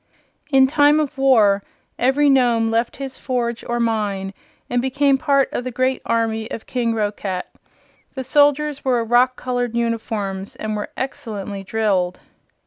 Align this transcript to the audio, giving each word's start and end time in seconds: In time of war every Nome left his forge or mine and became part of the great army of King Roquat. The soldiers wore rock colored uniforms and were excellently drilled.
In 0.49 0.65
time 0.65 0.99
of 0.99 1.19
war 1.19 1.61
every 1.99 2.27
Nome 2.27 2.71
left 2.71 2.95
his 2.97 3.19
forge 3.19 3.63
or 3.63 3.79
mine 3.79 4.33
and 4.67 4.81
became 4.81 5.19
part 5.19 5.47
of 5.53 5.63
the 5.63 5.69
great 5.69 6.01
army 6.07 6.49
of 6.49 6.65
King 6.65 6.95
Roquat. 6.95 7.45
The 8.15 8.23
soldiers 8.23 8.83
wore 8.83 9.05
rock 9.05 9.35
colored 9.35 9.75
uniforms 9.75 10.55
and 10.55 10.75
were 10.75 10.89
excellently 10.97 11.63
drilled. 11.63 12.19